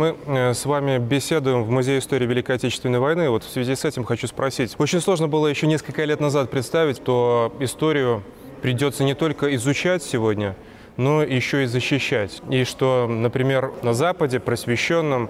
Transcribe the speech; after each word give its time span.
Мы 0.00 0.16
э, 0.24 0.54
с 0.54 0.64
вами 0.64 0.96
беседуем 0.96 1.62
в 1.62 1.68
Музее 1.68 1.98
истории 1.98 2.24
Великой 2.24 2.56
Отечественной 2.56 3.00
войны. 3.00 3.28
Вот 3.28 3.44
в 3.44 3.50
связи 3.50 3.74
с 3.74 3.84
этим 3.84 4.04
хочу 4.04 4.26
спросить. 4.28 4.74
Очень 4.78 5.02
сложно 5.02 5.28
было 5.28 5.46
еще 5.46 5.66
несколько 5.66 6.02
лет 6.06 6.20
назад 6.20 6.50
представить, 6.50 6.96
что 6.96 7.54
историю 7.60 8.22
придется 8.62 9.04
не 9.04 9.12
только 9.12 9.54
изучать 9.56 10.02
сегодня, 10.02 10.56
но 10.96 11.22
еще 11.22 11.64
и 11.64 11.66
защищать. 11.66 12.40
И 12.48 12.64
что, 12.64 13.08
например, 13.10 13.74
на 13.82 13.92
Западе, 13.92 14.40
просвещенном, 14.40 15.28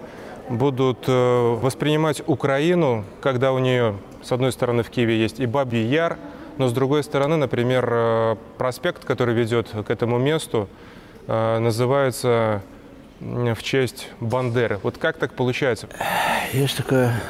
будут 0.48 0.98
э, 1.08 1.58
воспринимать 1.60 2.22
Украину, 2.28 3.04
когда 3.20 3.52
у 3.52 3.58
нее, 3.58 3.96
с 4.22 4.30
одной 4.30 4.52
стороны, 4.52 4.84
в 4.84 4.90
Киеве 4.90 5.18
есть 5.18 5.40
и 5.40 5.46
Бабий 5.46 5.84
Яр, 5.84 6.16
но 6.58 6.68
с 6.68 6.72
другой 6.72 7.02
стороны, 7.02 7.34
например, 7.34 7.88
э, 7.90 8.36
проспект, 8.56 9.04
который 9.04 9.34
ведет 9.34 9.66
к 9.84 9.90
этому 9.90 10.18
месту, 10.18 10.68
называется 11.26 12.62
в 13.20 13.62
честь 13.62 14.08
Бандеры. 14.20 14.80
Вот 14.82 14.98
как 14.98 15.18
так 15.18 15.34
получается? 15.34 15.88
Есть 16.52 16.76
такая, 16.76 17.20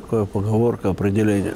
такая 0.00 0.24
поговорка, 0.24 0.90
определение. 0.90 1.54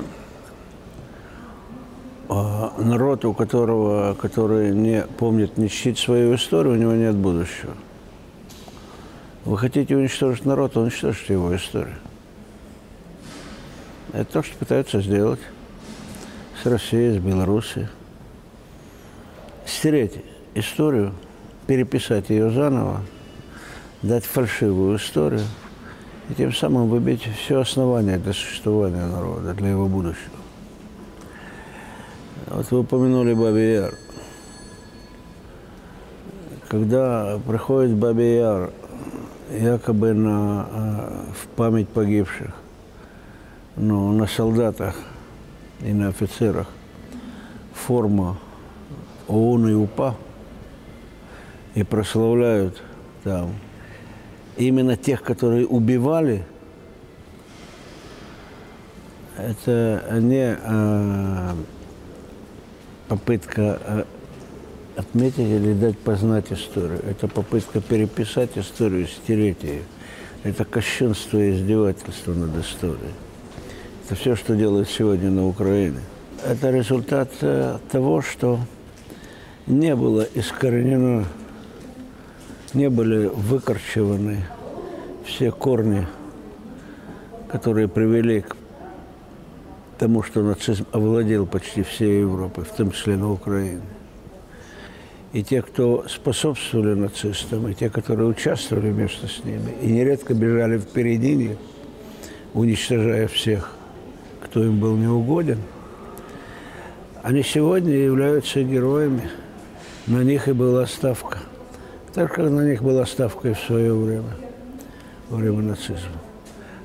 А, 2.29 2.75
народ, 2.79 3.25
у 3.25 3.33
которого, 3.33 4.15
который 4.15 4.73
не 4.73 5.03
помнит, 5.19 5.57
не 5.57 5.69
чтит 5.69 5.99
свою 5.99 6.35
историю, 6.35 6.75
у 6.75 6.77
него 6.77 6.93
нет 6.93 7.15
будущего. 7.15 7.75
Вы 9.45 9.57
хотите 9.59 9.97
уничтожить 9.97 10.45
народ, 10.45 10.77
уничтожьте 10.77 11.35
его 11.35 11.55
историю. 11.55 11.95
Это 14.13 14.33
то, 14.33 14.43
что 14.43 14.57
пытаются 14.57 15.01
сделать 15.01 15.41
с 16.61 16.66
Россией, 16.66 17.16
с 17.16 17.23
Белоруссией. 17.23 17.87
Стереть 19.65 20.15
историю, 20.55 21.13
переписать 21.69 22.30
ее 22.30 22.51
заново, 22.51 23.03
дать 24.06 24.24
фальшивую 24.24 24.98
историю 24.98 25.42
и 26.30 26.34
тем 26.34 26.52
самым 26.52 26.88
выбить 26.88 27.23
все 27.23 27.60
основания 27.60 28.19
для 28.19 28.32
существования 28.32 29.06
народа, 29.06 29.54
для 29.54 29.71
его 29.71 29.88
будущего. 29.88 30.37
Вот 32.46 32.71
вы 32.71 32.80
упомянули 32.80 33.35
Бабий 33.35 33.74
Яр. 33.74 33.95
Когда 36.68 37.38
приходит 37.46 37.96
Бабий 37.96 38.37
Яр 38.37 38.71
якобы 39.51 40.15
на, 40.15 40.66
э, 40.70 41.32
в 41.32 41.48
память 41.57 41.88
погибших, 41.88 42.52
ну, 43.76 44.13
на 44.13 44.26
солдатах 44.26 44.96
и 45.80 45.93
на 45.93 46.09
офицерах 46.09 46.68
форма 47.74 48.38
ООН 49.29 49.68
и 49.68 49.74
УПА 49.74 50.15
и 51.74 51.82
прославляют 51.82 52.82
там 53.23 53.52
именно 54.57 54.96
тех, 54.96 55.23
которые 55.23 55.66
убивали, 55.66 56.45
это 59.37 60.18
не 60.21 60.57
э, 60.59 61.54
попытка 63.09 63.79
э, 63.85 64.04
отметить 64.97 65.38
или 65.38 65.75
дать 65.75 65.98
познать 65.98 66.53
историю. 66.53 67.00
Это 67.09 67.28
попытка 67.28 67.81
переписать 67.81 68.56
историю, 68.56 69.06
стереть 69.06 69.62
ее. 69.62 69.82
Это 70.43 70.65
кощунство 70.65 71.38
и 71.38 71.53
издевательство 71.53 72.32
над 72.32 72.56
историей. 72.56 73.15
Это 74.04 74.15
все, 74.15 74.37
что 74.37 74.54
делают 74.54 74.88
сегодня 74.88 75.31
на 75.31 75.47
Украине. 75.47 76.00
Это 76.44 76.70
результат 76.70 77.31
э, 77.41 77.78
того, 77.91 78.22
что 78.22 78.60
не 79.66 79.94
было 79.97 80.26
искоренено, 80.34 81.26
не 82.75 82.91
были 82.91 83.27
выкорчеваны 83.27 84.45
все 85.25 85.50
корни, 85.50 86.06
которые 87.49 87.89
привели 87.89 88.43
к 88.43 88.56
тому, 89.99 90.22
что 90.22 90.43
нацизм 90.43 90.87
овладел 90.93 91.47
почти 91.47 91.83
всей 91.83 92.21
Европой, 92.21 92.65
в 92.65 92.71
том 92.71 92.91
числе 92.91 93.17
на 93.17 93.32
Украине 93.32 93.82
и 95.37 95.43
те, 95.43 95.60
кто 95.60 96.06
способствовали 96.09 96.94
нацистам, 96.94 97.69
и 97.69 97.75
те, 97.75 97.91
которые 97.91 98.26
участвовали 98.26 98.91
вместе 98.91 99.26
с 99.26 99.44
ними, 99.44 99.75
и 99.82 99.87
нередко 99.87 100.32
бежали 100.32 100.78
впереди 100.78 101.56
уничтожая 102.55 103.28
всех, 103.28 103.72
кто 104.43 104.65
им 104.65 104.81
был 104.81 104.97
неугоден, 104.97 105.59
они 107.22 107.43
сегодня 107.43 107.93
являются 107.93 108.62
героями. 108.62 109.28
На 110.06 110.22
них 110.22 110.49
и 110.49 110.53
была 110.53 110.87
ставка. 110.87 111.41
Так 112.16 112.32
как 112.32 112.50
на 112.50 112.62
них 112.62 112.82
была 112.82 113.04
ставка 113.04 113.50
и 113.50 113.53
в 113.53 113.59
свое 113.59 113.93
время, 113.93 114.25
во 115.28 115.37
время 115.37 115.60
нацизма. 115.60 116.16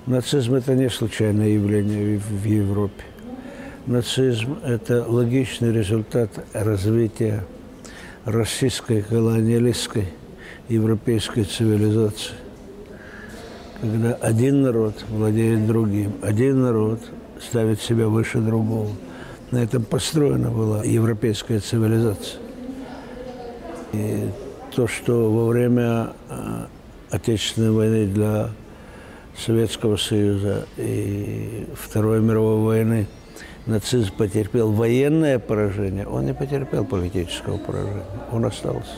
Нацизм– 0.06 0.54
это 0.56 0.76
не 0.76 0.90
случайное 0.90 1.48
явление 1.48 2.18
в 2.20 2.44
Европе. 2.44 3.04
Нацизм– 3.86 4.58
это 4.66 5.06
логичный 5.08 5.72
результат 5.72 6.32
развития 6.52 7.46
российской 8.26 9.04
колониалистской 9.04 10.10
европейской 10.68 11.46
цивилизации, 11.46 12.36
когда 13.80 14.16
один 14.16 14.64
народ 14.64 14.96
владеет 15.08 15.66
другим, 15.66 16.12
один 16.22 16.62
народ 16.62 17.00
ставит 17.40 17.80
себя 17.80 18.10
выше 18.10 18.40
другого. 18.40 18.90
На 19.52 19.64
этом 19.64 19.86
построена 19.86 20.52
была 20.52 20.84
европейская 20.84 21.62
цивилизация. 21.62 22.42
И 23.94 24.30
то, 24.76 24.88
что 24.88 25.32
во 25.32 25.48
время 25.48 26.14
э, 26.30 26.66
Отечественной 27.12 27.72
войны 27.72 28.06
для 28.06 28.50
Советского 29.38 29.98
Союза 29.98 30.66
и 30.78 31.68
Второй 31.76 32.22
мировой 32.22 32.62
войны– 32.64 33.08
нацизм 33.66 34.14
потерпел 34.18 34.72
военное 34.72 35.40
поражение, 35.40 36.08
он 36.08 36.26
не 36.26 36.34
потерпел 36.34 36.86
политического 36.86 37.58
поражения, 37.58 38.06
он 38.32 38.46
остался. 38.46 38.92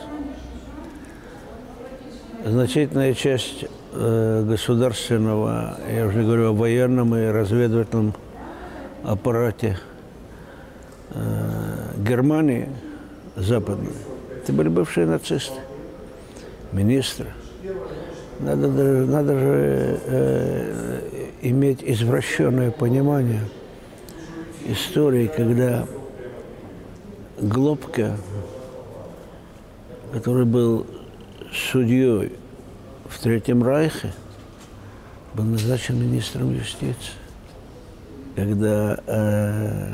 Значительная 2.44 3.14
часть 3.14 3.64
э, 3.92 4.44
государственного, 4.46 5.78
я 5.90 6.06
уже 6.06 6.22
говорю 6.22 6.50
о 6.50 6.52
военном 6.52 7.14
и 7.16 7.26
разведывательном 7.26 8.14
аппарате 9.02 9.78
э, 11.10 11.20
Германии 11.98 12.68
западной, 13.36 13.94
это 14.44 14.52
были 14.52 14.68
бывшие 14.68 15.06
нацисты, 15.06 15.58
министры. 16.72 17.26
Надо, 18.40 18.68
надо 18.68 19.38
же 19.38 20.00
э, 20.06 21.30
иметь 21.42 21.82
извращенное 21.82 22.70
понимание– 22.70 23.40
истории, 24.66 25.26
когда 25.26 25.86
Глобка, 27.38 28.16
который 30.12 30.44
был 30.44 30.86
судьей 31.52 32.32
в 33.06 33.18
Третьем 33.20 33.62
Райхе, 33.62 34.12
был 35.34 35.44
назначен 35.44 36.00
министром 36.00 36.54
юстиции. 36.54 37.12
Когда 38.36 38.98
э, 39.06 39.92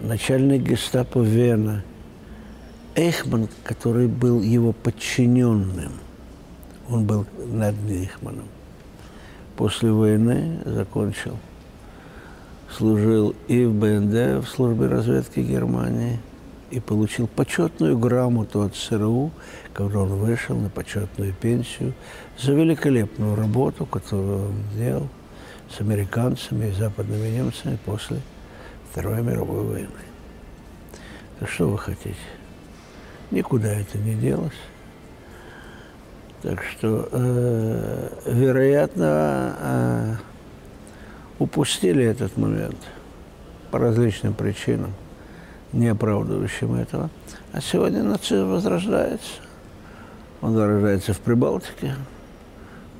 начальник 0.00 0.62
гестапо 0.62 1.20
Вена 1.20 1.82
Эйхман, 3.00 3.48
который 3.64 4.08
был 4.08 4.40
его 4.42 4.72
подчиненным, 4.72 5.92
он 6.88 7.04
был 7.04 7.26
над 7.38 7.74
Эйхманом, 7.88 8.46
после 9.56 9.90
войны 9.90 10.60
закончил– 10.64 11.38
служил 12.76 13.34
и 13.48 13.64
в 13.64 13.74
БНД, 13.74 14.44
в 14.44 14.48
службе 14.48 14.86
разведки 14.86 15.40
Германии, 15.40 16.20
и 16.70 16.78
получил 16.78 17.26
почетную 17.26 17.98
грамоту 17.98 18.62
от 18.62 18.76
ЦРУ, 18.76 19.32
когда 19.74 20.00
он 20.00 20.08
вышел 20.10 20.56
на 20.56 20.70
почетную 20.70 21.34
пенсию, 21.34 21.94
за 22.38 22.52
великолепную 22.52 23.34
работу, 23.34 23.86
которую 23.86 24.46
он 24.46 24.54
сделал 24.74 25.08
с 25.76 25.80
американцами 25.80 26.68
и 26.68 26.72
западными 26.72 27.28
немцами 27.28 27.78
после 27.84 28.20
Второй 28.90 29.22
мировой 29.22 29.64
войны. 29.64 29.88
Так 31.40 31.48
что 31.48 31.68
вы 31.68 31.78
хотите? 31.78 32.16
Никуда 33.30 33.68
это 33.68 33.98
не 33.98 34.14
делось. 34.14 34.52
Так 36.42 36.62
что, 36.64 37.08
э, 37.12 38.08
вероятно, 38.26 39.56
э, 39.60 40.14
упустили 41.38 42.04
этот 42.04 42.36
момент 42.36 42.76
по 43.70 43.78
различным 43.78 44.34
причинам, 44.34 44.94
не 45.72 45.88
оправдывающим 45.88 46.74
этого. 46.74 47.10
А 47.52 47.60
сегодня 47.60 48.02
нацизм 48.02 48.48
возрождается. 48.48 49.42
Он 50.40 50.54
возрождается 50.54 51.12
в 51.12 51.20
Прибалтике, 51.20 51.94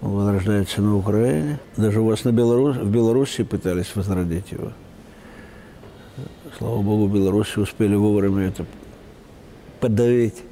он 0.02 0.10
возрождается 0.12 0.82
на 0.82 0.96
Украине. 0.96 1.58
Даже 1.76 2.00
у 2.00 2.06
вас 2.06 2.24
на 2.24 2.32
Беларусь, 2.32 2.76
в 2.76 2.90
Беларуси 2.90 3.42
пытались 3.42 3.96
возродить 3.96 4.52
его. 4.52 4.72
Слава 6.58 6.82
Богу, 6.82 7.08
Беларуси 7.08 7.58
успели 7.58 7.94
вовремя 7.94 8.48
это 8.48 8.66
подавить 9.80 10.42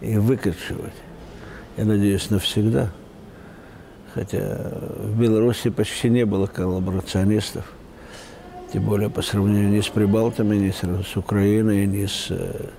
и 0.00 0.16
выкачивать. 0.16 0.94
Я 1.76 1.84
надеюсь, 1.84 2.30
навсегда. 2.30 2.90
хотя 4.14 4.72
в 4.98 5.20
Беларуси 5.20 5.68
почти 5.68 6.08
не 6.08 6.24
было 6.24 6.46
коллаборационистов, 6.46 7.70
тем 8.72 8.84
более 8.84 9.10
по 9.10 9.20
сравнению 9.20 9.68
ни 9.68 9.80
с 9.80 9.88
Прибалтами, 9.88 10.56
ни 10.56 10.70
с, 10.70 11.16
Украиной, 11.16 11.86
ни 11.86 12.06
с 12.06 12.28
э, 12.30 12.70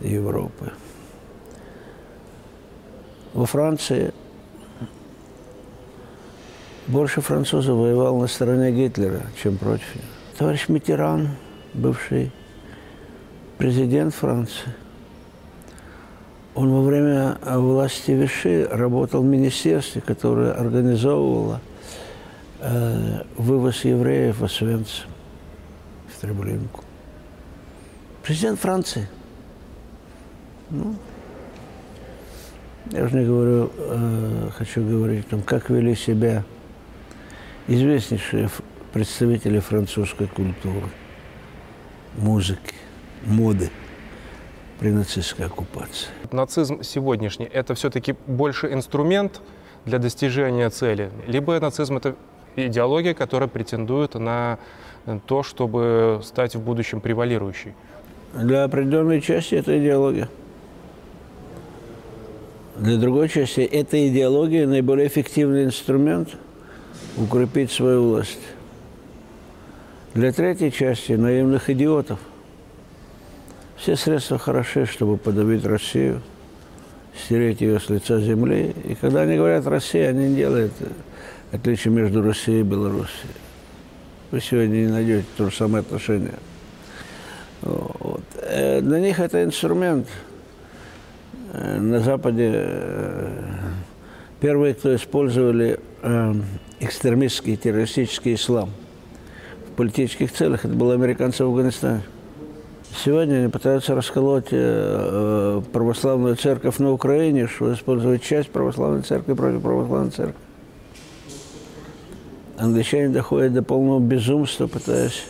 Европой. 0.00 0.70
Во 3.32 3.46
Франции 3.46 4.12
больше 6.88 7.20
французов 7.20 7.76
воевал 7.76 8.18
на 8.18 8.26
стороне 8.26 8.72
Гитлера, 8.72 9.22
чем 9.40 9.56
против 9.56 9.94
него. 9.94 10.04
Товарищ 10.36 10.68
Митеран, 10.68 11.30
бывший 11.74 12.32
президент 13.58 14.14
Франции, 14.14 14.74
он 16.54 16.70
во 16.70 16.82
время 16.82 17.36
власти 17.42 18.12
Виши 18.12 18.68
работал 18.70 19.22
в 19.22 19.26
министерстве, 19.26 20.00
которое 20.00 20.52
организовывало 20.52 21.60
э, 22.60 23.22
вывоз 23.36 23.84
евреев 23.84 24.38
в 24.38 24.44
Освенцим, 24.44 25.06
в 26.14 26.20
Треблинку. 26.20 26.84
Президент 28.22 28.60
Франции. 28.60 29.08
Ну, 30.70 30.94
я 32.92 33.04
уже 33.04 33.16
не 33.16 33.26
говорю, 33.26 33.70
э, 33.76 34.50
хочу 34.56 34.86
говорить 34.86 35.26
о 35.26 35.30
том, 35.30 35.42
как 35.42 35.70
вели 35.70 35.94
себя 35.96 36.44
известнейшие 37.66 38.48
представители 38.92 39.58
французской 39.58 40.28
культуры, 40.28 40.86
музыки, 42.16 42.74
моды 43.26 43.70
при 44.80 44.90
нацистской 44.90 45.46
оккупации. 45.46 46.08
Нацизм 46.32 46.82
сегодняшний– 46.82 47.46
это 47.52 47.74
все-таки 47.74 48.14
больше 48.26 48.72
инструмент 48.72 49.40
для 49.84 49.98
достижения 49.98 50.68
цели, 50.70 51.10
либо 51.26 51.58
нацизм– 51.60 51.96
это 51.98 52.16
идеология, 52.56 53.14
которая 53.14 53.48
претендует 53.48 54.14
на 54.14 54.58
то, 55.26 55.42
чтобы 55.42 56.20
стать 56.24 56.54
в 56.54 56.60
будущем 56.60 57.00
превалирующей? 57.00 57.74
Для 58.32 58.64
определенной 58.64 59.20
части 59.20 59.54
это 59.54 59.78
идеология. 59.78 60.28
Для 62.76 62.96
другой 62.96 63.28
части 63.28 63.60
эта 63.60 64.08
идеология 64.08 64.66
наиболее 64.66 65.06
эффективный 65.06 65.64
инструмент 65.64 66.30
укрепить 67.16 67.70
свою 67.70 68.08
власть. 68.08 68.40
Для 70.14 70.32
третьей 70.32 70.72
части 70.72 71.12
наивных 71.12 71.70
идиотов 71.70 72.18
все 73.84 73.96
средства 73.96 74.38
хороши, 74.38 74.86
чтобы 74.86 75.16
подавить 75.16 75.64
Россию, 75.64 76.20
стереть 77.24 77.60
ее 77.60 77.78
с 77.78 77.88
лица 77.88 78.20
земли. 78.20 78.74
И 78.84 78.94
когда 78.94 79.22
они 79.22 79.36
говорят 79.36 79.66
«Россия», 79.66 80.08
они 80.08 80.30
не 80.30 80.36
делают 80.36 80.72
отличия 81.52 81.92
между 81.92 82.22
Россией 82.22 82.60
и 82.60 82.64
Белоруссией. 82.64 83.34
Вы 84.30 84.40
сегодня 84.40 84.76
не 84.76 84.88
найдете 84.88 85.26
то 85.36 85.48
же 85.48 85.56
самое 85.56 85.82
отношение. 85.82 86.34
Вот. 87.62 88.24
Э, 88.40 88.80
для 88.80 89.00
них 89.00 89.20
это 89.20 89.44
инструмент– 89.44 90.08
Э, 91.54 91.78
на 91.78 92.00
Западе 92.00 92.50
э, 92.52 93.28
первые, 94.40 94.74
кто 94.74 94.94
использовали 94.94 95.78
экстремистский 96.80 97.56
террористический 97.56 98.34
ислам 98.34 98.70
в 99.68 99.76
политических 99.76 100.32
целях, 100.32 100.64
это 100.64 100.74
были 100.74 100.92
американцы 100.92 101.44
в 101.44 101.48
Афганистане. 101.48 102.02
Сегодня 102.96 103.36
они 103.36 103.48
пытаются 103.48 103.94
расколоть 103.94 104.48
православную 104.50 106.36
церковь 106.36 106.78
на 106.78 106.92
Украине, 106.92 107.48
что 107.48 107.72
использовать 107.72 108.22
часть 108.22 108.50
православной 108.50 109.02
церкви 109.02 109.34
против 109.34 109.62
православной 109.62 110.10
церкви. 110.10 110.40
Англичане 112.56 113.08
доходят 113.08 113.52
до 113.52 113.62
полного 113.62 113.98
безумства, 113.98 114.68
пытаясь 114.68 115.24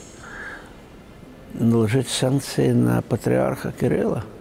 наложить 1.55 2.09
санкции 2.09 2.71
на 2.73 3.01
патриарха 3.03 3.73
Кирилла– 3.73 4.25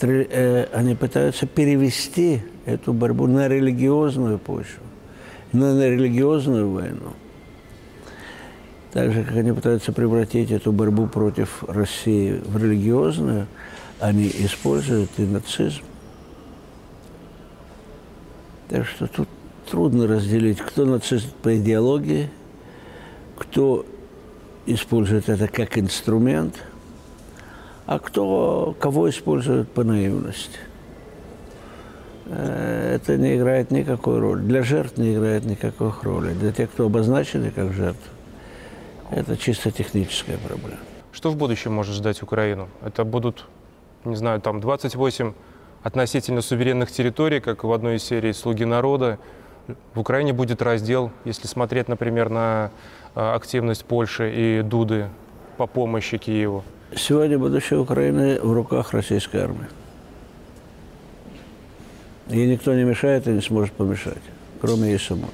Э, 0.00 0.66
они 0.72 0.94
пытаются 0.94 1.46
перевести 1.46 2.42
эту 2.66 2.92
борьбу 2.92 3.26
на 3.26 3.48
религиозную 3.48 4.38
почву, 4.38 4.82
на, 5.52 5.74
на 5.74 5.88
религиозную 5.88 6.70
войну. 6.70 7.12
Так 8.92 9.12
же, 9.12 9.24
как 9.24 9.36
они 9.36 9.52
пытаются 9.52 9.92
превратить 9.92 10.50
эту 10.50 10.72
борьбу 10.72 11.06
против 11.06 11.64
России 11.64 12.40
в 12.44 12.62
религиозную, 12.62 13.46
они 14.00 14.28
используют 14.28 15.10
и 15.16 15.22
нацизм. 15.22 15.82
Так 18.68 18.86
что 18.86 19.06
тут 19.06 19.28
трудно 19.70 20.06
разделить, 20.06 20.58
кто 20.58 20.84
нацист 20.84 21.34
по 21.36 21.56
идеологии, 21.58 22.30
кто 23.36 23.86
использует 24.66 25.28
это 25.28 25.48
как 25.48 25.78
инструмент– 25.78 26.56
а 27.86 27.98
кто 27.98 28.74
кого 28.78 29.10
использует 29.10 29.68
по 29.70 29.84
наивности. 29.84 30.58
Э, 32.26 32.96
это 32.96 33.16
не 33.16 33.36
играет 33.36 33.70
никакой 33.70 34.18
роли. 34.18 34.42
Для 34.42 34.62
жертв 34.62 34.96
не 34.98 35.14
играет 35.14 35.44
никакой 35.44 35.92
роли. 36.02 36.32
Для 36.32 36.52
тех, 36.52 36.70
кто 36.70 36.86
обозначены 36.86 37.50
как 37.50 37.72
жертвы, 37.72 38.10
это 39.12 39.36
чисто 39.36 39.70
техническая 39.70 40.38
проблема. 40.38 40.78
Что 41.12 41.30
в 41.30 41.36
будущем 41.36 41.72
может 41.72 41.94
ждать 41.94 42.22
Украину? 42.22 42.68
Это 42.82 43.04
будут, 43.04 43.46
не 44.04 44.16
знаю, 44.16 44.40
там 44.40 44.60
28 44.60 45.32
относительно 45.82 46.40
суверенных 46.40 46.90
территорий, 46.90 47.40
как 47.40 47.64
в 47.64 47.72
одной 47.72 47.96
из 47.96 48.04
серий 48.04 48.32
«Слуги 48.32 48.64
народа». 48.64 49.18
В 49.94 50.00
Украине 50.00 50.32
будет 50.32 50.62
раздел, 50.62 51.12
если 51.24 51.46
смотреть, 51.46 51.88
например, 51.88 52.30
на 52.30 52.70
э, 53.14 53.20
активность 53.20 53.84
Польши 53.84 54.32
и 54.34 54.62
Дуды 54.62 55.08
по 55.56 55.66
помощи 55.66 56.18
Киеву. 56.18 56.64
Сегодня 56.96 57.38
будущее 57.38 57.78
Украины 57.78 58.40
в 58.40 58.52
руках 58.52 58.92
российской 58.92 59.36
армии. 59.38 59.66
Ей 62.28 62.50
никто 62.50 62.74
не 62.74 62.84
мешает 62.84 63.28
и 63.28 63.30
не 63.30 63.40
сможет 63.40 63.72
помешать, 63.72 64.22
кроме 64.60 64.90
ей 64.90 64.98
самой. 64.98 65.30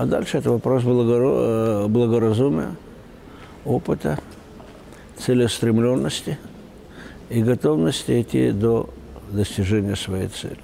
А 0.00 0.06
дальше 0.06 0.38
это 0.38 0.50
вопрос. 0.50 0.82
Э, 0.86 1.86
благоразумия, 1.86 2.74
опыта, 3.66 4.18
целеустремленности 5.18 6.38
и 7.28 7.42
готовности 7.42 8.22
идти 8.22 8.50
до 8.50 8.88
достижения 9.30 9.96
своей 9.96 10.28
цели. 10.28 10.56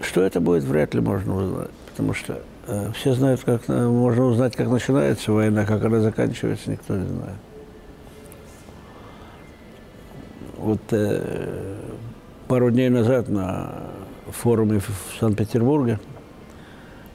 Что 0.00 0.22
это 0.22 0.40
будет, 0.40 0.62
вряд 0.62 0.94
ли 0.94 1.00
можно 1.00 1.34
узнать, 1.34 1.70
потому 1.90 2.14
что 2.14 2.40
э, 2.68 2.92
все 2.94 3.14
знают, 3.14 3.42
как 3.42 3.62
э, 3.66 3.88
можно 3.88 4.26
узнать, 4.26 4.54
как 4.54 4.68
начинается 4.68 5.32
война, 5.32 5.66
как 5.66 5.84
она 5.84 5.98
заканчивается, 5.98 6.70
никто 6.70 6.94
не 6.94 7.08
знает. 7.08 7.38
Вот 10.58 10.80
э, 10.92 11.76
пару 12.46 12.70
дней 12.70 12.88
назад 12.88 13.28
на 13.28 13.72
форуме 14.30 14.78
в 14.78 15.18
Санкт-Петербурге 15.18 15.98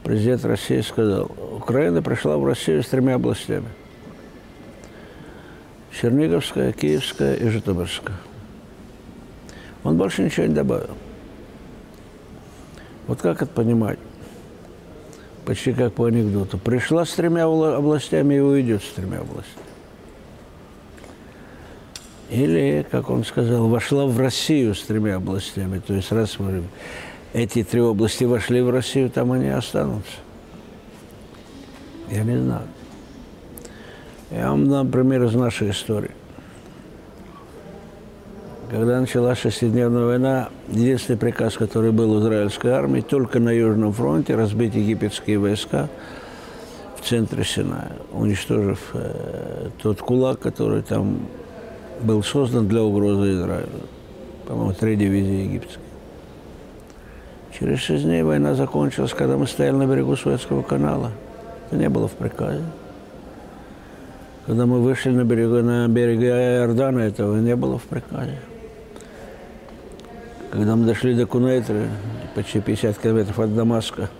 президент 0.04 0.44
России 0.44 0.80
сказал, 0.82 1.30
Украина 1.56 2.02
пришла 2.02 2.36
в 2.36 2.44
Россию 2.44 2.82
с 2.82 2.88
тремя 2.88 3.14
областями. 3.14 3.68
Черниговская, 5.90 6.72
Киевская 6.72 7.34
и 7.34 7.48
Житомирская. 7.48 8.16
Он 9.82 9.96
больше 9.96 10.22
ничего 10.22 10.46
не 10.46 10.54
добавил. 10.54 10.90
Вот 13.06 13.20
как 13.20 13.42
это 13.42 13.52
понимать? 13.52 13.98
Почти 15.44 15.72
как 15.72 15.92
по 15.92 16.06
анекдоту. 16.06 16.58
Пришла 16.58 17.04
с 17.04 17.12
тремя 17.12 17.44
областями 17.44 18.34
и 18.34 18.40
уйдет 18.40 18.82
с 18.82 18.92
тремя 18.92 19.18
областями. 19.18 19.64
Или, 22.30 22.86
как 22.90 23.10
он 23.10 23.24
сказал, 23.24 23.68
вошла 23.68 24.06
в 24.06 24.18
Россию 24.18 24.74
с 24.74 24.82
тремя 24.82 25.16
областями. 25.16 25.78
То 25.78 25.94
есть 25.94 26.10
раз 26.10 26.38
мы, 26.38 26.62
эти 27.34 27.64
три 27.64 27.80
области 27.80 28.24
вошли 28.24 28.62
в 28.62 28.70
Россию, 28.70 29.10
там 29.10 29.32
они 29.32 29.48
останутся. 29.48 30.12
Я 32.10 32.22
не 32.22 32.38
знаю. 32.38 32.68
Я 34.30 34.50
вам 34.50 34.68
дам 34.70 34.90
пример 34.90 35.24
из 35.24 35.34
нашей 35.34 35.70
истории. 35.70 36.12
Когда 38.70 39.00
началась 39.00 39.38
шестидневная 39.38 40.04
война, 40.04 40.48
единственный 40.68 41.16
приказ, 41.16 41.54
который 41.54 41.92
был 41.92 42.12
у 42.12 42.20
израильской 42.20 42.70
армии, 42.70 43.00
только 43.00 43.40
на 43.40 43.50
Южном 43.50 43.92
фронте 43.92 44.36
разбить 44.36 44.74
египетские 44.74 45.38
войска 45.38 45.88
в 46.96 47.06
центре 47.06 47.44
Синая, 47.44 47.92
уничтожив 48.12 48.90
э, 48.94 49.70
тот 49.82 50.00
кулак, 50.00 50.38
который 50.40 50.82
там 50.82 51.18
был 52.00 52.22
создан 52.22 52.66
для 52.68 52.82
угрозы 52.82 53.32
Израилю. 53.34 53.68
По-моему, 54.46 54.72
три 54.72 54.96
дивизии 54.96 55.46
египетские. 55.46 55.83
Через 57.58 57.78
шесть 57.78 58.04
дней 58.04 58.22
война 58.22 58.54
закончилась, 58.54 59.12
когда 59.12 59.36
мы 59.36 59.46
стояли 59.46 59.76
на 59.76 59.86
берегу 59.86 60.16
Суэцкого 60.16 60.62
канала. 60.62 61.12
Это 61.66 61.76
не 61.76 61.88
было 61.88 62.08
в 62.08 62.12
приказе. 62.12 62.64
Когда 64.46 64.66
мы 64.66 64.80
вышли 64.80 65.10
на 65.10 65.24
берег, 65.24 65.64
на 65.64 65.86
берег 65.88 66.20
Иордана, 66.20 67.00
этого 67.00 67.36
не 67.38 67.54
было 67.54 67.78
в 67.78 67.84
приказе. 67.84 68.38
Когда 70.50 70.76
мы 70.76 70.84
дошли 70.84 71.14
до 71.14 71.26
Кунайтры, 71.26 71.88
почти 72.34 72.60
50 72.60 72.98
километров 72.98 73.38
от 73.38 73.54
Дамаска, 73.54 74.10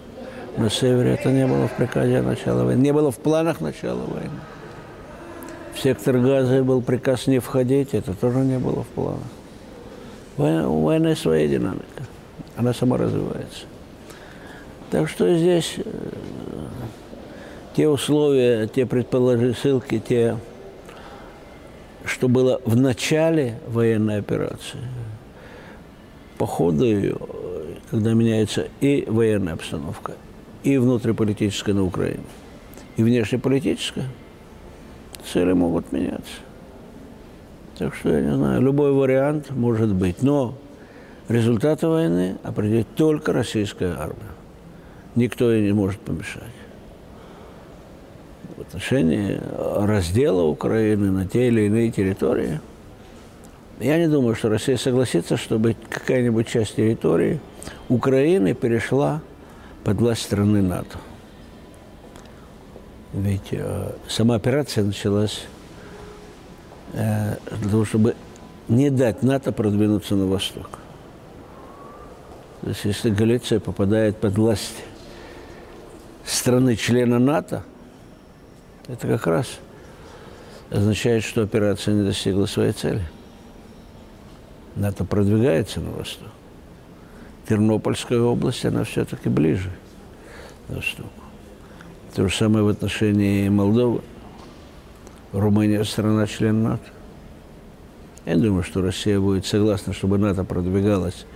на 0.56 0.70
севере, 0.70 1.14
это 1.14 1.30
не 1.30 1.46
было 1.46 1.66
в 1.66 1.72
приказе 1.72 2.22
начала 2.22 2.64
войны, 2.64 2.80
не 2.80 2.92
было 2.92 3.10
в 3.10 3.18
планах 3.18 3.60
начала 3.60 4.04
войны. 4.04 4.30
В 5.74 5.80
сектор 5.80 6.18
Газа 6.18 6.62
был 6.62 6.80
приказ 6.80 7.26
не 7.26 7.40
входить, 7.40 7.94
это 7.94 8.14
тоже 8.14 8.38
не 8.38 8.58
было 8.58 8.84
в 8.84 8.86
планах. 8.86 9.20
Война, 10.36 10.68
у 10.68 10.82
войны 10.82 11.16
своя 11.16 11.48
динамика, 11.48 12.04
она 12.56 12.72
сама 12.72 12.96
развивается. 12.96 13.66
Так 14.90 15.08
что 15.08 15.36
здесь 15.36 15.74
э, 15.76 15.82
те 17.74 17.88
условия, 17.88 18.68
те 18.68 18.86
предположительные, 18.86 20.00
те, 20.00 20.36
что 22.04 22.28
было 22.28 22.60
в 22.64 22.76
начале 22.76 23.58
военной 23.66 24.18
операции, 24.18 24.80
по 26.38 26.46
ходу 26.46 26.84
ее, 26.84 27.16
когда 27.90 28.12
меняется 28.12 28.68
и 28.80 29.04
военная 29.08 29.54
обстановка, 29.54 30.12
и 30.62 30.78
внутриполитическая 30.78 31.74
на 31.74 31.84
Украине, 31.84 32.24
и 32.96 33.02
внешнеполитическая, 33.02 34.06
цели 35.32 35.52
могут 35.52 35.90
меняться. 35.92 36.32
Так 37.78 37.94
что, 37.94 38.10
я 38.10 38.20
не 38.20 38.36
знаю, 38.36 38.62
любой 38.62 38.92
вариант 38.92 39.50
может 39.50 39.92
быть. 39.92 40.22
Но 40.22 40.54
результаты 41.28 41.86
войны 41.86 42.36
определит 42.42 42.86
только 42.94 43.32
российская 43.32 43.94
армия. 43.94 44.34
Никто 45.14 45.52
ей 45.52 45.62
не 45.66 45.72
может 45.72 46.00
помешать. 46.00 46.42
В 48.56 48.60
отношении 48.60 49.40
раздела 49.86 50.42
Украины 50.42 51.10
на 51.10 51.26
те 51.26 51.48
или 51.48 51.62
иные 51.62 51.90
территории, 51.90 52.60
я 53.80 53.98
не 53.98 54.06
думаю, 54.06 54.36
что 54.36 54.48
Россия 54.48 54.76
согласится, 54.76 55.36
чтобы 55.36 55.76
какая-нибудь 55.88 56.46
часть 56.46 56.76
территории 56.76 57.40
Украины 57.88 58.54
перешла 58.54 59.20
под 59.82 60.00
власть 60.00 60.22
страны 60.22 60.62
НАТО. 60.62 60.98
Ведь 63.12 63.48
э, 63.52 63.92
сама 64.08 64.36
операция 64.36 64.84
началась 64.84 65.42
э, 66.92 67.36
для 67.50 67.70
того, 67.70 67.84
чтобы 67.84 68.14
не 68.68 68.90
дать 68.90 69.22
НАТО 69.22 69.52
продвинуться 69.52 70.14
на 70.14 70.26
восток. 70.26 70.78
Есть 72.66 72.84
если 72.84 73.10
Галиция 73.10 73.60
попадает 73.60 74.16
под 74.16 74.38
власть 74.38 74.82
страны-члена 76.24 77.18
НАТО, 77.18 77.62
это 78.88 79.06
как 79.06 79.26
раз 79.26 79.58
означает, 80.70 81.24
что 81.24 81.42
операция 81.42 81.92
не 81.92 82.04
достигла 82.04 82.46
своей 82.46 82.72
цели. 82.72 83.02
НАТО 84.76 85.04
продвигается 85.04 85.80
на 85.80 85.90
восток. 85.90 86.28
Тернопольская 87.46 88.20
область, 88.20 88.64
она 88.64 88.84
все-таки 88.84 89.28
ближе 89.28 89.70
к 90.66 90.72
востоку. 90.72 91.10
То 92.14 92.26
же 92.26 92.34
самое 92.34 92.64
в 92.64 92.68
отношении 92.68 93.48
Молдовы. 93.50 94.00
Румыния– 95.32 95.84
страна-член 95.84 96.62
НАТО. 96.62 96.84
Я 98.24 98.36
думаю, 98.36 98.62
что 98.62 98.80
Россия 98.80 99.20
будет 99.20 99.44
согласна, 99.44 99.92
чтобы 99.92 100.16
НАТО 100.16 100.44
продвигалась 100.44 101.26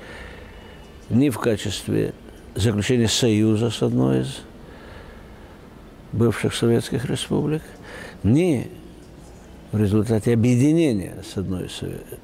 не 1.10 1.30
в 1.30 1.38
качестве 1.38 2.14
заключения 2.54 3.08
союза 3.08 3.70
с 3.70 3.82
одной 3.82 4.20
из 4.20 4.40
бывших 6.12 6.54
советских 6.54 7.04
республик, 7.04 7.62
не 8.22 8.68
в 9.72 9.78
результате 9.78 10.32
объединения 10.32 11.22
с 11.22 11.36
одной 11.36 11.66
из 11.66 11.80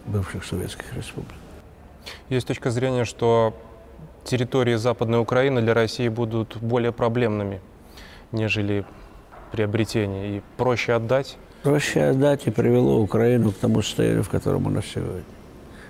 бывших 0.06 0.44
советских 0.44 0.92
республик. 0.94 1.34
Есть 2.28 2.46
точка 2.46 2.70
зрения, 2.70 3.04
что 3.04 3.54
территории 4.24 4.76
Западной 4.76 5.20
Украины 5.20 5.60
для 5.60 5.74
России 5.74 6.08
будут 6.08 6.56
более 6.56 6.92
проблемными, 6.92 7.60
нежели 8.32 8.84
приобретение, 9.52 10.38
и 10.38 10.42
проще 10.56 10.94
отдать? 10.94 11.36
Проще 11.62 12.02
отдать 12.02 12.46
и 12.46 12.50
привело 12.50 13.00
Украину 13.00 13.52
к 13.52 13.56
тому 13.56 13.82
состоянию, 13.82 14.22
в 14.22 14.28
котором 14.28 14.66
она 14.66 14.82
сегодня. 14.82 15.22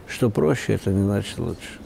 Что 0.07 0.31
проще, 0.31 0.75
это 0.75 0.91
не 0.91 1.03
значит 1.05 1.39
лучше. 1.39 1.81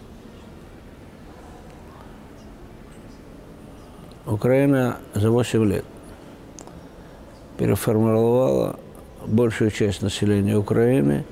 Украина 4.29 4.99
за 5.15 5.31
8 5.31 5.65
лет 5.65 5.85
переформировала 7.57 8.79
большую 9.27 9.71
часть 9.71 10.03
населения 10.03 10.57
Украины, 10.57 11.25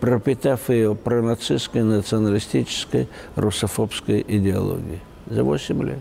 пропитав 0.00 0.68
ее 0.68 0.94
пронацистской, 0.94 1.82
националистической, 1.82 3.08
русофобской 3.36 4.24
идеологией. 4.26 5.00
За 5.26 5.42
8 5.42 5.82
лет. 5.82 5.98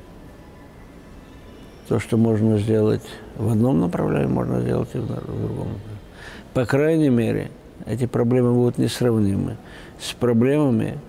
То, 1.88 2.00
что 2.00 2.18
можно 2.18 2.58
сделать 2.58 3.04
в 3.38 3.50
одном 3.50 3.80
направлении, 3.80 4.28
можно 4.28 4.62
сделать 4.62 4.90
и 4.94 4.98
в 4.98 5.08
другом. 5.08 5.70
По 6.54 6.66
крайней 6.66 7.10
мере, 7.10 7.50
эти 7.86 8.06
проблемы 8.08 8.54
будут 8.54 8.78
несравнимы 8.78 9.56
с 10.00 10.12
проблемами, 10.14 11.00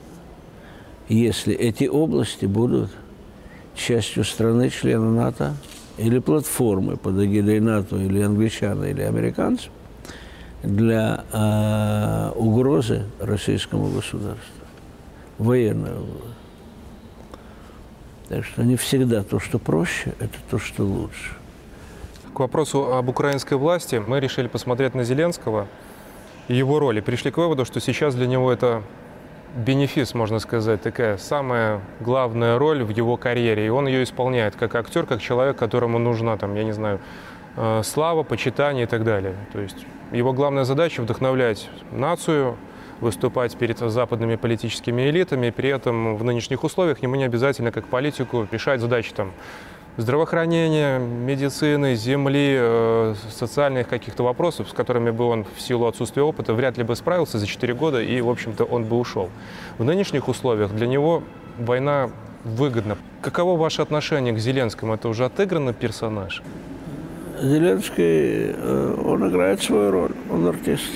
если 1.09 1.55
эти 1.55 1.85
области 1.85 2.47
будут 2.47 2.91
частью 3.75 4.25
страны, 4.25 4.71
члена 4.71 5.11
НАТО, 5.11 5.55
или 5.99 6.19
платформы 6.19 6.97
под 6.97 7.19
эгидой 7.19 7.61
НАТО, 7.61 7.97
или 7.97 8.21
англичан, 8.21 8.85
или 8.85 9.03
американцев, 9.03 9.71
для 10.63 11.25
э, 11.33 12.33
угрозы 12.37 13.05
российскому 13.21 13.89
государству, 13.89 14.65
военной 15.39 15.93
угрозы. 15.93 16.35
Так 18.29 18.45
что 18.45 18.63
не 18.63 18.77
всегда 18.77 19.23
то, 19.23 19.41
что 19.41 19.59
проще, 19.59 20.15
это 20.19 20.39
то, 20.51 20.59
что 20.59 20.85
лучше. 20.85 21.37
К 22.33 22.41
вопросу 22.41 22.95
об 22.95 23.09
украинской 23.09 23.55
власти 23.55 24.03
мы 24.07 24.21
решили 24.21 24.47
посмотреть 24.47 24.95
на 24.95 25.05
Зеленского 25.05 25.67
и 26.49 26.57
его 26.57 26.79
роли. 26.79 27.01
Пришли 27.01 27.31
к 27.31 27.37
выводу, 27.37 27.67
что 27.67 27.79
сейчас 27.81 28.15
для 28.15 28.27
него 28.27 28.51
это 28.51 28.83
бенефис, 29.55 30.15
можно 30.15 30.39
сказать, 30.39 30.83
такая 30.83 31.17
самая 31.17 31.81
главная 32.01 32.59
роль 32.59 32.83
в 32.83 32.91
его 32.91 33.17
карьере. 33.17 33.67
И 33.67 33.69
он 33.69 33.87
ее 33.87 34.03
исполняет 34.03 34.57
как 34.57 34.75
актер, 34.75 35.07
как 35.07 35.21
человек, 35.21 35.57
которому 35.57 35.99
нужна, 35.99 36.37
там, 36.37 36.55
я 36.55 36.65
не 36.65 36.73
знаю, 36.73 37.01
э, 37.57 37.83
слава, 37.85 38.23
почитание 38.23 38.85
и 38.85 38.87
так 38.87 39.05
далее. 39.05 39.35
То 39.53 39.61
есть 39.61 39.87
его 40.11 40.33
главная 40.33 40.65
задача 40.65 41.03
вдохновлять 41.03 41.69
нацию, 41.91 42.57
выступать 43.01 43.57
перед 43.57 43.79
западными 43.79 44.37
политическими 44.37 45.11
элитами, 45.11 45.51
при 45.51 45.71
этом 45.71 46.17
в 46.17 46.25
нынешних 46.25 46.65
условиях 46.65 47.03
ему 47.03 47.17
не 47.17 47.25
обязательно 47.25 47.73
как 47.73 47.89
политику 47.89 48.47
решать 48.51 48.81
задачи 48.81 49.13
там, 49.13 49.33
здравоохранения, 49.97 50.99
медицины, 50.99 51.95
земли, 51.95 52.57
э, 52.59 53.15
социальных 53.31 53.89
каких-то 53.89 54.23
вопросов, 54.23 54.69
с 54.71 54.73
которыми 54.73 55.11
бы 55.11 55.25
он 55.25 55.45
в 55.57 55.61
силу 55.61 55.87
отсутствия 55.87 56.23
опыта 56.23 56.55
вряд 56.55 56.79
ли 56.79 56.85
бы 56.85 56.97
справился 56.97 57.39
за 57.39 57.47
4 57.47 57.75
года, 57.75 58.01
и, 58.03 58.21
в 58.21 58.31
общем-то, 58.31 58.65
он 58.65 58.85
бы 58.85 58.99
ушел. 58.99 59.29
В 59.79 59.85
нынешних 59.85 60.29
условиях 60.29 60.73
для 60.73 60.87
него 60.87 61.23
война 61.59 62.11
выгодна. 62.45 62.97
Каково 63.21 63.57
ваше 63.59 63.83
отношение 63.83 64.33
к 64.33 64.39
Зеленскому? 64.39 64.95
Это 64.95 65.09
уже 65.09 65.25
отыгранный 65.25 65.75
персонаж? 65.75 66.43
Зеленский, 67.41 68.53
э, 68.55 69.03
он 69.05 69.29
играет 69.29 69.63
свою 69.63 69.91
роль, 69.91 70.13
он 70.31 70.47
артист. 70.47 70.91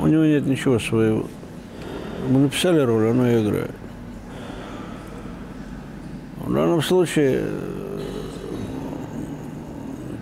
У 0.00 0.06
него 0.06 0.24
нет 0.24 0.46
ничего 0.46 0.78
своего. 0.78 1.26
Мы 2.28 2.40
написали 2.40 2.80
роль, 2.80 3.06
он 3.06 3.24
ее 3.24 3.42
играет. 3.42 3.70
В 6.46 6.52
данном 6.54 6.80
случае, 6.80 7.44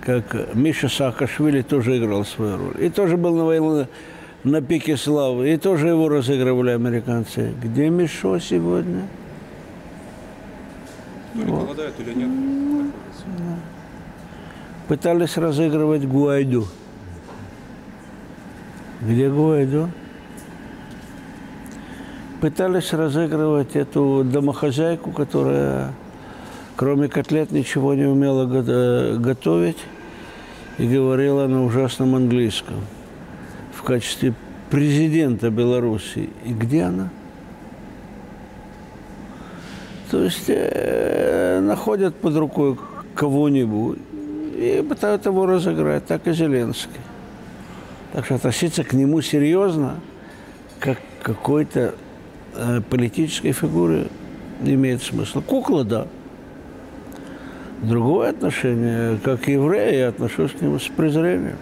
как 0.00 0.54
Миша 0.54 0.88
Саакашвили 0.88 1.60
тоже 1.60 1.98
играл 1.98 2.24
свою 2.24 2.56
роль. 2.56 2.82
И 2.82 2.88
тоже 2.88 3.18
был 3.18 3.36
на 3.36 3.44
войне 3.44 3.86
на 4.42 4.62
пике 4.62 4.96
славы. 4.96 5.52
И 5.52 5.58
тоже 5.58 5.88
его 5.88 6.08
разыгрывали 6.08 6.70
американцы. 6.70 7.52
Где 7.62 7.90
Мишо 7.90 8.38
сегодня? 8.38 9.06
То 11.34 11.40
ли 11.40 11.44
голодает, 11.44 11.94
или 12.00 12.14
нет. 12.14 12.30
Пытались 14.88 15.36
разыгрывать 15.36 16.08
Гуайду. 16.08 16.66
Где 19.02 19.28
Гуайду? 19.28 19.90
Пытались 22.40 22.94
разыгрывать 22.94 23.76
эту 23.76 24.24
домохозяйку, 24.24 25.10
которая 25.10 25.92
кроме 26.76 27.08
котлет 27.08 27.50
ничего 27.50 27.94
не 27.94 28.04
умела 28.04 28.46
готовить 29.16 29.78
и 30.78 30.86
говорила 30.86 31.46
на 31.46 31.64
ужасном 31.64 32.14
английском 32.14 32.84
в 33.72 33.82
качестве 33.82 34.34
президента 34.70 35.50
Беларуси. 35.50 36.30
И 36.44 36.52
где 36.52 36.82
она? 36.82 37.10
То 40.10 40.22
есть 40.22 40.44
э, 40.48 41.60
находят 41.60 42.14
под 42.16 42.36
рукой 42.36 42.76
кого-нибудь 43.14 43.98
и 44.56 44.84
пытаются 44.88 45.30
его 45.30 45.46
разыграть, 45.46 46.06
так 46.06 46.26
и 46.26 46.32
Зеленский. 46.32 47.00
Так 48.12 48.24
что 48.24 48.36
относиться 48.36 48.84
к 48.84 48.92
нему 48.92 49.20
серьезно, 49.22 49.96
как 50.78 50.98
какой-то 51.22 51.94
э, 52.54 52.80
политической 52.88 53.52
фигуры 53.52 54.08
имеет 54.62 55.02
смысл. 55.02 55.40
Кукла, 55.40 55.84
да. 55.84 56.06
Другое 57.84 58.30
отношение, 58.30 59.18
как 59.22 59.46
еврей, 59.46 59.98
я 59.98 60.08
отношусь 60.08 60.52
к 60.52 60.62
нему 60.62 60.78
с 60.78 60.88
презрением. 60.88 61.58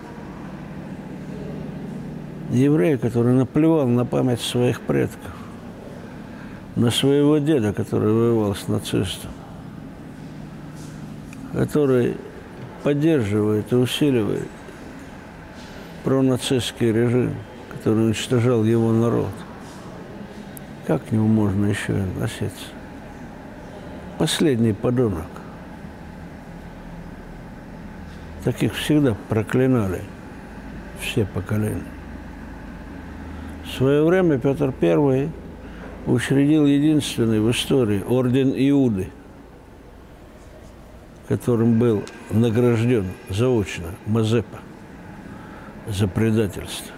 Еврей, 2.50 2.96
который 2.96 3.32
наплевал 3.32 3.88
на 3.88 4.04
память 4.04 4.40
своих 4.40 4.82
предков, 4.82 5.32
на 6.76 6.92
своего 6.92 7.38
деда, 7.38 7.72
который 7.72 8.12
воевал 8.12 8.54
с 8.54 8.68
нацистом, 8.68 9.32
который 11.54 12.16
поддерживает 12.84 13.72
и 13.72 13.74
усиливает 13.74 14.48
пронацистский 16.04 16.92
режим, 16.92 17.34
который 17.72 18.06
уничтожал 18.06 18.62
его 18.62 18.92
народ. 18.92 19.32
Как 20.86 21.04
к 21.04 21.10
нему 21.10 21.26
можно 21.26 21.66
еще 21.66 21.94
относиться? 21.94 22.66
Последний 24.18 24.72
подонок. 24.72 25.41
Таких 28.44 28.74
всегда 28.74 29.14
проклинали 29.28 30.00
все 31.00 31.24
поколения. 31.24 31.82
В 33.64 33.70
свое 33.76 34.04
время 34.04 34.38
Петр 34.38 34.74
I 34.80 35.30
учредил 36.06 36.66
единственный 36.66 37.40
в 37.40 37.50
истории 37.52 38.02
орден 38.02 38.52
Иуды, 38.54 39.10
которым 41.28 41.78
был 41.78 42.02
награжден 42.30 43.06
заочно 43.30 43.86
Мазепа 44.06 44.58
за 45.88 46.08
предательство. 46.08 46.92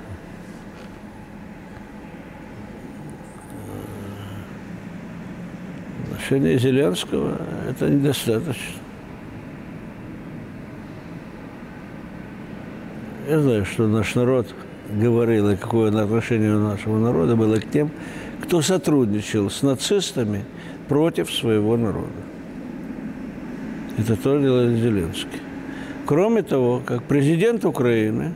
Отношение 6.07 6.59
Зеленского– 6.59 7.39
это 7.69 7.91
недостаточно. 7.91 8.84
Я 13.27 13.41
знаю, 13.41 13.65
что 13.65 13.87
наш 13.87 14.15
народ 14.15 14.55
говорил, 14.91 15.49
и 15.49 15.57
какое 15.57 15.89
отношение 15.89 16.55
у 16.55 16.61
нашего 16.61 16.99
народа 16.99 17.37
было 17.37 17.57
к 17.57 17.71
тем, 17.71 17.91
кто 18.43 18.61
сотрудничал 18.61 19.49
с 19.49 19.63
нацистами 19.63 20.45
против 20.89 21.33
своего 21.33 21.79
народа. 21.79 22.11
Это 23.97 24.17
то 24.17 24.39
делает 24.39 24.79
Зеленский. 24.79 25.41
Кроме 26.05 26.43
того, 26.43 26.83
как 26.85 27.05
президент 27.05 27.65
Украины, 27.65 28.35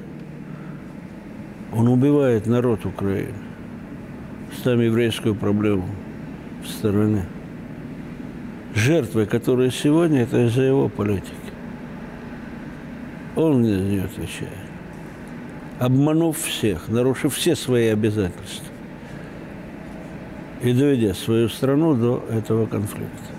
он 1.74 1.88
убивает 1.88 2.46
народ 2.46 2.86
Украины, 2.86 3.34
ставя 4.58 4.84
еврейскую 4.84 5.34
проблему 5.34 5.84
в 6.64 6.68
стороне. 6.68 7.26
Жертвы, 8.74 9.26
которые 9.26 9.70
сегодня, 9.70 10.22
это 10.22 10.46
из-за 10.46 10.62
его 10.62 10.88
политики. 10.88 11.34
Он 13.36 13.62
за 13.64 13.76
нее 13.76 14.04
отвечает. 14.04 14.67
Обманув 15.78 16.36
всех, 16.36 16.88
нарушив 16.88 17.34
все 17.34 17.54
свои 17.54 17.86
обязательства 17.88 18.66
и 20.62 20.72
доведя 20.72 21.14
свою 21.14 21.48
страну 21.48 21.94
до 21.94 22.24
этого 22.30 22.66
конфликта. 22.66 23.32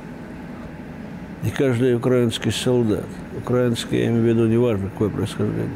И 1.44 1.50
каждый 1.50 1.96
украинский 1.96 2.52
солдат, 2.52 3.06
украинский, 3.38 4.00
я 4.00 4.08
имею 4.08 4.24
в 4.24 4.26
виду, 4.26 4.48
неважно 4.48 4.90
какое 4.90 5.10
происхождение, 5.10 5.70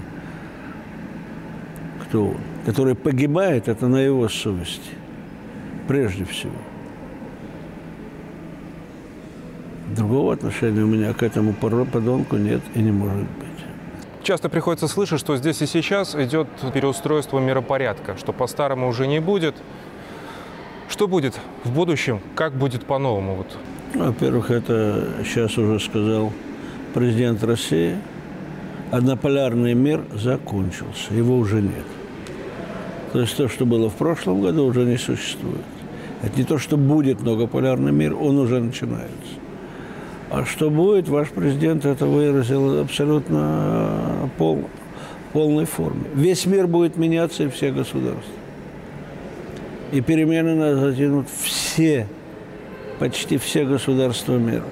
кто 2.04 2.28
он, 2.28 2.38
который 2.66 2.96
погибает, 2.96 3.68
это 3.68 3.88
на 3.88 3.98
его 3.98 4.28
совести, 4.30 4.92
прежде 5.88 6.26
всего. 6.26 6.52
Другого 9.96 10.34
отношения 10.34 10.82
у 10.82 10.88
меня 10.88 11.14
к 11.14 11.24
этому 11.24 11.54
подонку 11.54 12.38
нет 12.38 12.62
и 12.74 12.80
не 12.80 12.92
может 12.92 13.20
быть. 13.20 13.43
Часто 14.24 14.48
приходится 14.48 14.88
слышать, 14.88 15.20
что 15.20 15.36
здесь 15.36 15.62
и 15.62 15.66
сейчас 15.66 16.16
идет 16.16 16.48
переустройство 16.74 17.40
миропорядка, 17.40 18.16
что 18.18 18.32
по-старому 18.32 18.88
уже 18.88 19.06
не 19.06 19.20
будет. 19.20 19.56
Что 20.88 21.10
будет 21.10 21.38
в 21.66 21.74
будущем? 21.74 22.22
Как 22.36 22.54
будет 22.54 22.86
по-новому? 22.86 23.36
Вот 23.36 23.58
во-первых, 23.94 24.50
это 24.50 25.10
сейчас 25.24 25.58
уже 25.58 25.80
сказал 25.80 26.32
президент 26.94 27.44
России. 27.44 27.98
Однополярный 28.92 29.74
мир 29.74 30.06
закончился, 30.14 31.14
его 31.14 31.38
уже 31.38 31.62
нет. 31.62 31.86
То 33.12 33.20
есть 33.20 33.36
то, 33.38 33.48
что 33.48 33.66
было 33.66 33.90
в 33.90 33.96
прошлом 33.96 34.42
году, 34.42 34.66
уже 34.66 34.86
не 34.86 34.98
существует. 34.98 35.66
Это 36.22 36.38
не 36.38 36.46
то, 36.46 36.58
что 36.58 36.78
будет 36.78 37.22
многополярный 37.22 37.92
мир, 37.92 38.16
он 38.16 38.38
уже 38.38 38.60
начинается. 38.60 39.43
А 40.34 40.46
что 40.46 40.72
будет, 40.72 41.10
ваш 41.10 41.30
президент 41.30 41.86
это 41.86 42.08
выразил 42.08 42.82
абсолютно 42.82 44.32
пол, 44.40 44.64
полной 45.32 45.66
форме. 45.66 46.06
Весь 46.16 46.48
мир 46.48 46.66
будет 46.66 46.98
меняться 46.98 47.44
и 47.44 47.50
все 47.50 47.72
государства. 47.72 48.34
И 49.92 50.02
перемены 50.02 50.56
нас 50.56 50.80
затянут 50.80 51.28
все 51.30 52.08
почти 52.98 53.38
все 53.38 53.64
государства 53.64 54.36
мира. 54.38 54.66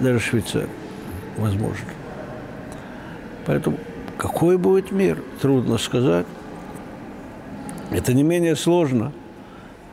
Даже 0.00 0.20
Швейцария, 0.20 0.70
возможно. 1.36 1.84
Поэтому 3.44 3.76
какой 4.16 4.56
будет 4.56 4.90
мир, 4.90 5.22
трудно 5.42 5.76
сказать. 5.76 6.24
Это 7.90 8.14
не 8.14 8.22
менее 8.22 8.56
сложно, 8.56 9.12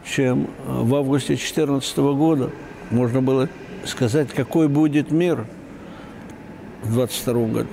чем 0.06 0.48
в 0.66 0.96
августе 0.96 1.34
2014 1.34 1.98
года 1.98 2.50
можно 2.92 3.22
было 3.22 3.50
сказать, 3.86 4.30
какой 4.30 4.68
будет 4.68 5.12
мир 5.12 5.46
в 6.84 6.94
2022 6.94 7.34
году. 7.48 7.70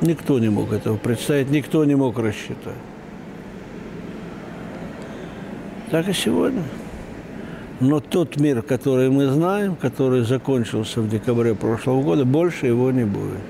Никто 0.00 0.38
не 0.38 0.48
мог 0.48 0.72
этого 0.72 0.96
представить, 0.96 1.50
никто 1.50 1.84
не 1.84 1.94
мог 1.94 2.18
рассчитать. 2.18 2.74
Так 5.90 6.08
и 6.08 6.12
сегодня. 6.12 6.62
Но 7.80 8.00
тот 8.00 8.36
мир, 8.36 8.62
который 8.62 9.10
мы 9.10 9.26
знаем, 9.26 9.74
который 9.74 10.22
закончился 10.22 11.00
в 11.00 11.08
декабре 11.08 11.54
прошлого 11.54 12.02
года, 12.02 12.24
больше 12.24 12.66
его 12.66 12.90
не 12.90 13.04
будет. 13.04 13.40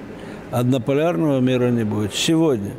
Однополярного 0.50 1.40
мира 1.40 1.70
не 1.70 1.84
будет. 1.84 2.14
Сегодня 2.14 2.70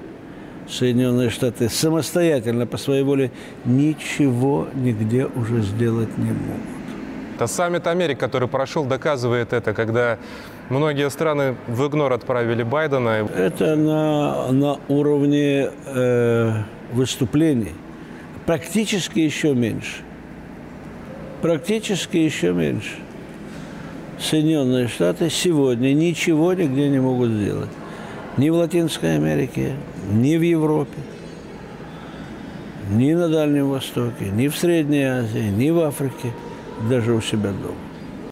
Соединенные 0.70 1.30
Штаты 1.30 1.70
самостоятельно 1.70 2.66
по 2.66 2.78
своей 2.78 3.04
воле 3.04 3.32
ничего 3.66 4.68
нигде 4.74 5.26
уже 5.26 5.62
сделать 5.62 6.18
не 6.18 6.32
могут. 6.32 6.81
Это 7.42 7.48
саммит 7.48 7.88
Америки, 7.88 8.20
который 8.20 8.48
прошел, 8.48 8.86
доказывает 8.86 9.52
это, 9.52 9.74
когда 9.74 10.20
многие 10.70 11.10
страны 11.10 11.56
в 11.68 11.88
игнор 11.88 12.14
отправили 12.14 12.62
Байдена. 12.62 13.28
Это 13.36 13.76
на, 13.76 14.52
на 14.52 14.78
уровне 14.88 15.72
э, 15.88 16.54
выступлений. 16.94 17.74
Практически 18.46 19.20
еще 19.20 19.56
меньше 19.56 20.04
практически 21.42 22.18
еще 22.18 22.54
меньше. 22.54 22.96
Соединенные 24.20 24.88
Штаты 24.88 25.30
сегодня 25.30 25.94
ничего 25.94 26.54
нигде 26.54 26.90
не 26.90 27.00
могут 27.00 27.32
сделать. 27.32 27.70
Ни 28.38 28.50
в 28.50 28.56
Латинской 28.56 29.16
Америке, 29.16 29.76
ни 30.12 30.38
в 30.38 30.42
Европе, 30.42 30.98
ни 32.92 33.14
на 33.14 33.28
Дальнем 33.28 33.70
Востоке, 33.70 34.30
ни 34.32 34.48
в 34.48 34.56
Средней 34.56 35.04
Азии, 35.04 35.50
ни 35.50 35.70
в 35.72 35.80
Африке, 35.80 36.32
даже 36.90 37.14
у 37.14 37.22
себя 37.22 37.52
дома. 37.52 37.91